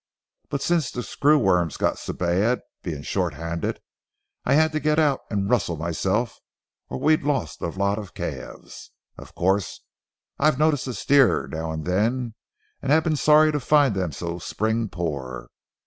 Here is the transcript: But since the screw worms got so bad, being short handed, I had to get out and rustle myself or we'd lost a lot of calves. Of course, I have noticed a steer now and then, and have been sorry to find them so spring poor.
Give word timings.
But 0.49 0.63
since 0.63 0.89
the 0.89 1.03
screw 1.03 1.37
worms 1.37 1.77
got 1.77 1.99
so 1.99 2.11
bad, 2.13 2.61
being 2.81 3.03
short 3.03 3.35
handed, 3.35 3.79
I 4.45 4.55
had 4.55 4.71
to 4.71 4.79
get 4.79 4.97
out 4.97 5.19
and 5.29 5.47
rustle 5.47 5.77
myself 5.77 6.39
or 6.89 6.97
we'd 6.99 7.21
lost 7.21 7.61
a 7.61 7.67
lot 7.67 7.99
of 7.99 8.15
calves. 8.15 8.89
Of 9.19 9.35
course, 9.35 9.81
I 10.39 10.45
have 10.45 10.57
noticed 10.57 10.87
a 10.87 10.95
steer 10.95 11.45
now 11.51 11.71
and 11.71 11.85
then, 11.85 12.33
and 12.81 12.91
have 12.91 13.03
been 13.03 13.15
sorry 13.15 13.51
to 13.51 13.59
find 13.59 13.93
them 13.93 14.11
so 14.11 14.39
spring 14.39 14.89
poor. 14.89 15.51